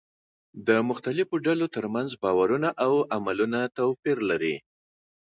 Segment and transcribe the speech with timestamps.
[0.67, 4.55] د مختلفو ډلو ترمنځ باورونه او عملونه توپير لري.